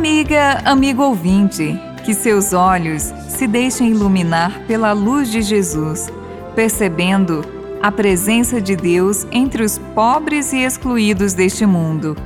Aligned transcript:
Amiga, 0.00 0.62
amigo 0.64 1.02
ouvinte, 1.02 1.78
que 2.06 2.14
seus 2.14 2.54
olhos 2.54 3.12
se 3.28 3.46
deixem 3.46 3.90
iluminar 3.90 4.62
pela 4.66 4.92
luz 4.92 5.30
de 5.30 5.42
Jesus, 5.42 6.10
percebendo 6.56 7.44
a 7.82 7.92
presença 7.92 8.62
de 8.62 8.74
Deus 8.74 9.26
entre 9.30 9.62
os 9.62 9.76
pobres 9.94 10.54
e 10.54 10.64
excluídos 10.64 11.34
deste 11.34 11.66
mundo. 11.66 12.16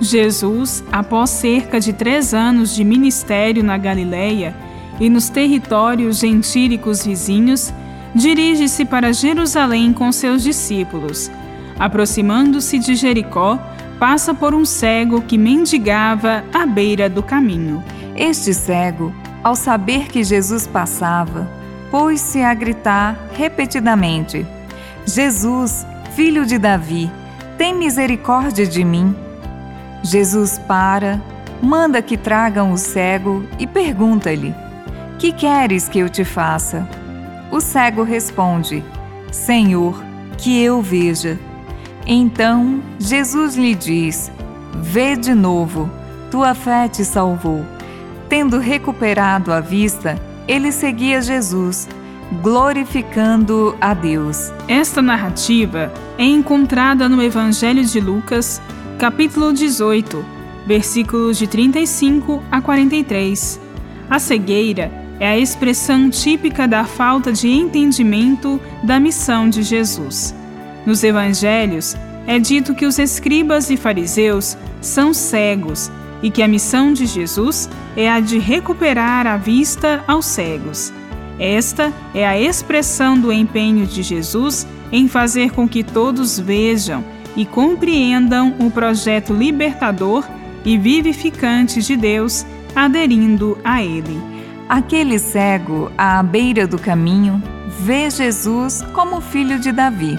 Jesus, 0.00 0.84
após 0.92 1.30
cerca 1.30 1.80
de 1.80 1.92
três 1.92 2.32
anos 2.32 2.72
de 2.72 2.84
ministério 2.84 3.64
na 3.64 3.76
Galileia 3.76 4.54
e 5.00 5.10
nos 5.10 5.28
territórios 5.28 6.20
gentílicos 6.20 7.04
vizinhos, 7.04 7.74
dirige-se 8.14 8.84
para 8.84 9.12
Jerusalém 9.12 9.92
com 9.92 10.12
seus 10.12 10.40
discípulos. 10.40 11.32
Aproximando-se 11.80 12.78
de 12.78 12.94
Jericó, 12.94 13.58
passa 13.98 14.34
por 14.34 14.54
um 14.54 14.64
cego 14.64 15.22
que 15.22 15.38
mendigava 15.38 16.44
à 16.52 16.66
beira 16.66 17.08
do 17.08 17.22
caminho. 17.22 17.82
Este 18.16 18.52
cego, 18.54 19.12
ao 19.42 19.54
saber 19.54 20.08
que 20.08 20.22
Jesus 20.22 20.66
passava, 20.66 21.48
pôs-se 21.90 22.42
a 22.42 22.52
gritar 22.54 23.16
repetidamente: 23.36 24.46
Jesus, 25.06 25.86
filho 26.14 26.44
de 26.46 26.58
Davi, 26.58 27.10
tem 27.56 27.74
misericórdia 27.74 28.66
de 28.66 28.84
mim. 28.84 29.14
Jesus 30.02 30.58
para, 30.58 31.20
manda 31.62 32.02
que 32.02 32.16
tragam 32.16 32.72
o 32.72 32.78
cego 32.78 33.44
e 33.58 33.66
pergunta-lhe: 33.66 34.54
Que 35.18 35.32
queres 35.32 35.88
que 35.88 35.98
eu 35.98 36.08
te 36.08 36.24
faça? 36.24 36.86
O 37.50 37.60
cego 37.60 38.02
responde: 38.02 38.84
Senhor, 39.30 40.02
que 40.36 40.62
eu 40.62 40.82
veja. 40.82 41.38
Então 42.06 42.82
Jesus 42.98 43.56
lhe 43.56 43.74
diz: 43.74 44.30
Vê 44.74 45.16
de 45.16 45.34
novo, 45.34 45.90
tua 46.30 46.54
fé 46.54 46.88
te 46.88 47.04
salvou. 47.04 47.64
Tendo 48.28 48.58
recuperado 48.58 49.52
a 49.52 49.60
vista, 49.60 50.20
ele 50.46 50.72
seguia 50.72 51.22
Jesus, 51.22 51.88
glorificando 52.42 53.76
a 53.80 53.94
Deus. 53.94 54.52
Esta 54.68 55.00
narrativa 55.00 55.92
é 56.18 56.24
encontrada 56.24 57.08
no 57.08 57.22
Evangelho 57.22 57.84
de 57.84 58.00
Lucas, 58.00 58.60
capítulo 58.98 59.52
18, 59.52 60.24
versículos 60.66 61.38
de 61.38 61.46
35 61.46 62.42
a 62.50 62.60
43. 62.60 63.60
A 64.10 64.18
cegueira 64.18 64.90
é 65.20 65.28
a 65.28 65.38
expressão 65.38 66.10
típica 66.10 66.66
da 66.66 66.84
falta 66.84 67.32
de 67.32 67.48
entendimento 67.48 68.60
da 68.82 68.98
missão 68.98 69.48
de 69.48 69.62
Jesus. 69.62 70.34
Nos 70.86 71.02
evangelhos, 71.02 71.96
é 72.26 72.38
dito 72.38 72.74
que 72.74 72.86
os 72.86 72.98
escribas 72.98 73.70
e 73.70 73.76
fariseus 73.76 74.56
são 74.80 75.14
cegos 75.14 75.90
e 76.22 76.30
que 76.30 76.42
a 76.42 76.48
missão 76.48 76.92
de 76.92 77.06
Jesus 77.06 77.68
é 77.96 78.10
a 78.10 78.20
de 78.20 78.38
recuperar 78.38 79.26
a 79.26 79.36
vista 79.36 80.02
aos 80.06 80.26
cegos. 80.26 80.92
Esta 81.38 81.92
é 82.14 82.26
a 82.26 82.38
expressão 82.38 83.18
do 83.18 83.32
empenho 83.32 83.86
de 83.86 84.02
Jesus 84.02 84.66
em 84.92 85.08
fazer 85.08 85.50
com 85.52 85.68
que 85.68 85.82
todos 85.82 86.38
vejam 86.38 87.04
e 87.36 87.44
compreendam 87.44 88.54
o 88.60 88.70
projeto 88.70 89.32
libertador 89.32 90.24
e 90.64 90.78
vivificante 90.78 91.82
de 91.82 91.96
Deus, 91.96 92.46
aderindo 92.74 93.58
a 93.64 93.82
ele. 93.82 94.18
Aquele 94.68 95.18
cego 95.18 95.90
à 95.98 96.22
beira 96.22 96.66
do 96.66 96.78
caminho 96.78 97.42
vê 97.80 98.08
Jesus 98.08 98.82
como 98.94 99.20
filho 99.20 99.58
de 99.58 99.72
Davi 99.72 100.18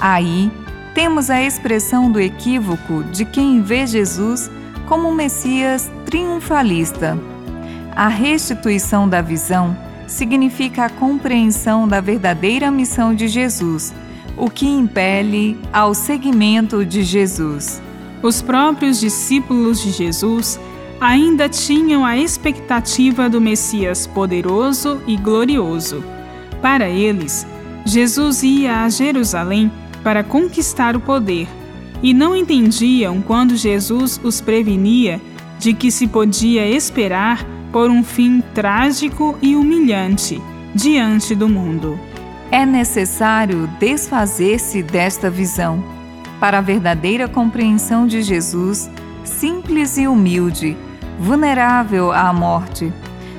Aí 0.00 0.50
temos 0.94 1.30
a 1.30 1.42
expressão 1.42 2.10
do 2.10 2.20
equívoco 2.20 3.04
de 3.04 3.24
quem 3.24 3.62
vê 3.62 3.86
Jesus 3.86 4.50
como 4.86 5.08
um 5.08 5.14
Messias 5.14 5.90
triunfalista. 6.04 7.18
A 7.94 8.08
restituição 8.08 9.08
da 9.08 9.20
visão 9.20 9.76
significa 10.06 10.86
a 10.86 10.90
compreensão 10.90 11.86
da 11.86 12.00
verdadeira 12.00 12.70
missão 12.70 13.14
de 13.14 13.28
Jesus, 13.28 13.92
o 14.36 14.48
que 14.48 14.66
impele 14.66 15.58
ao 15.72 15.92
seguimento 15.94 16.84
de 16.84 17.02
Jesus. 17.02 17.82
Os 18.22 18.40
próprios 18.40 18.98
discípulos 18.98 19.80
de 19.80 19.90
Jesus 19.90 20.58
ainda 21.00 21.48
tinham 21.48 22.04
a 22.04 22.16
expectativa 22.16 23.28
do 23.28 23.40
Messias 23.40 24.06
poderoso 24.06 25.00
e 25.06 25.16
glorioso. 25.16 26.02
Para 26.60 26.88
eles, 26.88 27.46
Jesus 27.84 28.42
ia 28.42 28.82
a 28.82 28.88
Jerusalém 28.88 29.70
para 30.02 30.22
conquistar 30.24 30.96
o 30.96 31.00
poder, 31.00 31.48
e 32.02 32.14
não 32.14 32.34
entendiam 32.34 33.20
quando 33.20 33.56
Jesus 33.56 34.20
os 34.22 34.40
prevenia 34.40 35.20
de 35.58 35.74
que 35.74 35.90
se 35.90 36.06
podia 36.06 36.66
esperar 36.66 37.44
por 37.72 37.90
um 37.90 38.02
fim 38.02 38.40
trágico 38.54 39.36
e 39.42 39.56
humilhante 39.56 40.40
diante 40.74 41.34
do 41.34 41.48
mundo. 41.48 41.98
É 42.50 42.64
necessário 42.64 43.68
desfazer-se 43.78 44.82
desta 44.82 45.28
visão 45.28 45.82
para 46.40 46.58
a 46.58 46.62
verdadeira 46.62 47.28
compreensão 47.28 48.06
de 48.06 48.22
Jesus, 48.22 48.88
simples 49.24 49.98
e 49.98 50.06
humilde, 50.06 50.76
vulnerável 51.18 52.12
à 52.12 52.32
morte, 52.32 52.92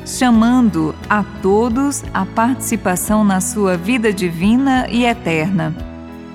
chamando 0.06 0.94
a 1.10 1.24
todos 1.42 2.04
a 2.14 2.26
participação 2.26 3.24
na 3.24 3.40
sua 3.40 3.78
vida 3.78 4.12
divina 4.12 4.88
e 4.90 5.06
eterna. 5.06 5.89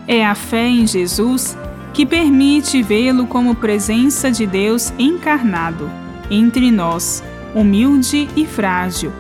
É 0.07 0.25
a 0.25 0.35
fé 0.35 0.67
em 0.69 0.87
Jesus 0.87 1.57
que 1.93 2.05
permite 2.05 2.83
vê-lo 2.83 3.27
como 3.27 3.55
presença 3.55 4.31
de 4.31 4.47
Deus 4.47 4.93
encarnado 4.99 5.91
entre 6.31 6.71
nós, 6.71 7.23
humilde 7.55 8.29
e 8.37 8.47
frágil, 8.47 9.13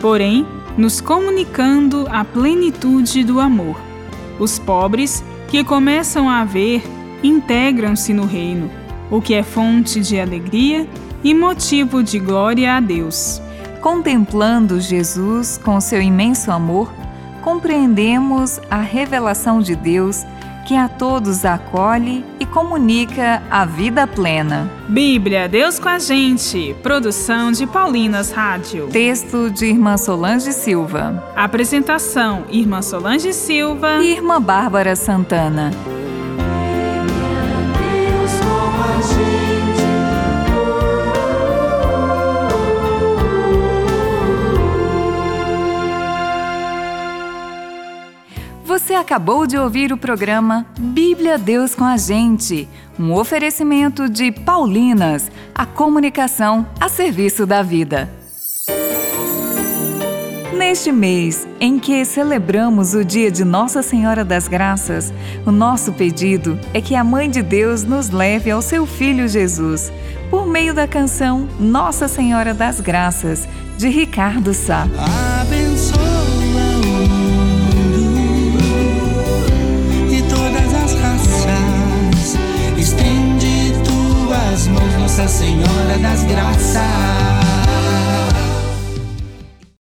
porém 0.00 0.46
nos 0.76 1.00
comunicando 1.00 2.06
a 2.10 2.24
plenitude 2.24 3.22
do 3.22 3.38
amor. 3.38 3.78
Os 4.38 4.58
pobres 4.58 5.22
que 5.48 5.62
começam 5.62 6.28
a 6.28 6.44
ver 6.44 6.82
integram-se 7.22 8.12
no 8.12 8.24
reino, 8.24 8.70
o 9.10 9.20
que 9.20 9.34
é 9.34 9.42
fonte 9.42 10.00
de 10.00 10.18
alegria 10.18 10.88
e 11.22 11.34
motivo 11.34 12.02
de 12.02 12.18
glória 12.18 12.74
a 12.74 12.80
Deus. 12.80 13.40
Contemplando 13.80 14.80
Jesus 14.80 15.60
com 15.62 15.80
seu 15.80 16.00
imenso 16.00 16.50
amor, 16.50 16.90
compreendemos 17.42 18.60
a 18.70 18.80
revelação 18.80 19.60
de 19.60 19.76
Deus 19.76 20.24
que 20.64 20.76
a 20.76 20.88
todos 20.88 21.44
acolhe 21.44 22.24
e 22.38 22.46
comunica 22.46 23.42
a 23.50 23.64
vida 23.64 24.06
plena. 24.06 24.70
Bíblia, 24.88 25.48
Deus 25.48 25.78
com 25.78 25.88
a 25.88 25.98
gente. 25.98 26.74
Produção 26.82 27.50
de 27.50 27.66
Paulinas 27.66 28.30
Rádio. 28.30 28.86
Texto 28.86 29.50
de 29.50 29.66
Irmã 29.66 29.96
Solange 29.96 30.52
Silva. 30.52 31.22
Apresentação: 31.34 32.44
Irmã 32.48 32.80
Solange 32.80 33.32
Silva 33.32 33.98
e 34.00 34.12
Irmã 34.12 34.40
Bárbara 34.40 34.94
Santana. 34.94 35.72
Você 48.72 48.94
acabou 48.94 49.46
de 49.46 49.58
ouvir 49.58 49.92
o 49.92 49.98
programa 49.98 50.64
Bíblia 50.78 51.36
Deus 51.36 51.74
com 51.74 51.84
a 51.84 51.98
Gente, 51.98 52.66
um 52.98 53.12
oferecimento 53.12 54.08
de 54.08 54.32
Paulinas, 54.32 55.30
a 55.54 55.66
comunicação 55.66 56.66
a 56.80 56.88
serviço 56.88 57.44
da 57.44 57.62
vida. 57.62 58.10
Neste 60.56 60.90
mês 60.90 61.46
em 61.60 61.78
que 61.78 62.02
celebramos 62.06 62.94
o 62.94 63.04
dia 63.04 63.30
de 63.30 63.44
Nossa 63.44 63.82
Senhora 63.82 64.24
das 64.24 64.48
Graças, 64.48 65.12
o 65.44 65.52
nosso 65.52 65.92
pedido 65.92 66.58
é 66.72 66.80
que 66.80 66.94
a 66.94 67.04
Mãe 67.04 67.28
de 67.28 67.42
Deus 67.42 67.84
nos 67.84 68.08
leve 68.08 68.50
ao 68.50 68.62
seu 68.62 68.86
Filho 68.86 69.28
Jesus, 69.28 69.92
por 70.30 70.46
meio 70.46 70.72
da 70.72 70.88
canção 70.88 71.46
Nossa 71.60 72.08
Senhora 72.08 72.54
das 72.54 72.80
Graças, 72.80 73.46
de 73.76 73.90
Ricardo 73.90 74.54
Sá. 74.54 74.86
Abençoe 75.42 76.31
Nossa 85.12 85.28
Senhora 85.28 85.98
das 85.98 86.24
Graças. 86.24 87.21